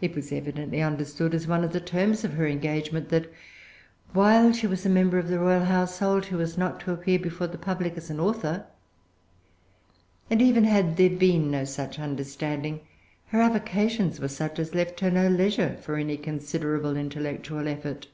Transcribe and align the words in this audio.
It 0.00 0.14
was 0.16 0.32
evidently 0.32 0.80
understood 0.80 1.34
as 1.34 1.46
one 1.46 1.62
of 1.62 1.74
the 1.74 1.78
terms 1.78 2.24
of 2.24 2.32
her 2.32 2.46
engagement 2.46 3.10
that, 3.10 3.30
while 4.14 4.50
she 4.54 4.66
was 4.66 4.86
a 4.86 4.88
member 4.88 5.18
of 5.18 5.28
the 5.28 5.38
royal 5.38 5.66
household, 5.66 6.24
she 6.24 6.34
was 6.34 6.56
not 6.56 6.80
to 6.80 6.92
appear 6.94 7.18
before 7.18 7.46
the 7.46 7.58
public 7.58 7.98
as 7.98 8.08
an 8.08 8.18
author; 8.18 8.64
and 10.30 10.40
even 10.40 10.64
had 10.64 10.96
there 10.96 11.10
been 11.10 11.50
no 11.50 11.66
such 11.66 11.98
understanding, 11.98 12.80
her 13.26 13.42
avocations 13.42 14.20
were 14.20 14.28
such 14.28 14.58
as 14.58 14.74
left 14.74 15.00
her 15.00 15.10
no 15.10 15.28
leisure 15.28 15.76
for 15.82 15.96
any 15.96 16.16
considerable 16.16 16.96
intellectual 16.96 17.68
effort. 17.68 18.08